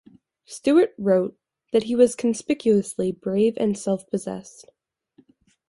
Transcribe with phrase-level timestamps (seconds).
[0.45, 1.37] Stuart wrote
[1.73, 4.65] that he was conspicuously brave and self-possessed.